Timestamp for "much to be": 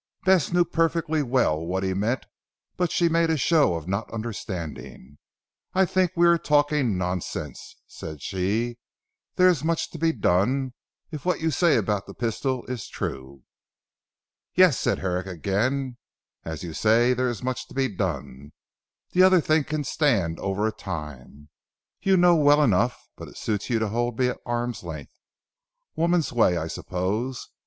9.63-10.11, 17.43-17.87